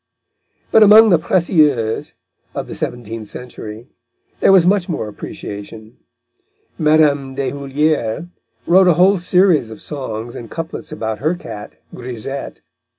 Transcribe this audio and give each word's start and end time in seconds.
But 0.71 0.81
among 0.81 1.09
the 1.09 1.19
précieuses 1.19 2.13
of 2.55 2.65
the 2.67 2.73
seventeenth 2.73 3.27
century 3.27 3.91
there 4.39 4.51
was 4.51 4.65
much 4.65 4.89
more 4.89 5.07
appreciation. 5.07 5.97
Mme. 6.79 7.35
Deshoulières 7.35 8.27
wrote 8.65 8.87
a 8.87 8.95
whole 8.95 9.19
series 9.19 9.69
of 9.69 9.79
songs 9.79 10.33
and 10.33 10.49
couplets 10.49 10.91
about 10.91 11.19
her 11.19 11.35
cat, 11.35 11.75
Grisette. 11.93 12.61